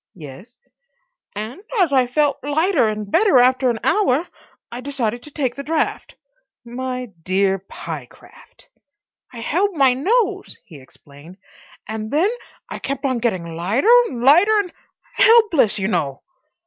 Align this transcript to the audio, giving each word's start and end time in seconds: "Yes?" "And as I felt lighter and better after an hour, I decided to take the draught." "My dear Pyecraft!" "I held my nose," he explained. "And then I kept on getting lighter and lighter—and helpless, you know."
"Yes?" 0.15 0.57
"And 1.35 1.61
as 1.77 1.93
I 1.93 2.07
felt 2.07 2.39
lighter 2.41 2.87
and 2.87 3.11
better 3.11 3.37
after 3.37 3.69
an 3.69 3.77
hour, 3.83 4.27
I 4.71 4.81
decided 4.81 5.21
to 5.21 5.29
take 5.31 5.53
the 5.53 5.61
draught." 5.61 6.15
"My 6.65 7.09
dear 7.21 7.59
Pyecraft!" 7.59 8.67
"I 9.31 9.41
held 9.41 9.75
my 9.75 9.93
nose," 9.93 10.57
he 10.65 10.79
explained. 10.81 11.37
"And 11.87 12.09
then 12.09 12.31
I 12.67 12.79
kept 12.79 13.05
on 13.05 13.19
getting 13.19 13.55
lighter 13.55 13.93
and 14.07 14.23
lighter—and 14.23 14.73
helpless, 15.17 15.77
you 15.77 15.87
know." 15.87 16.23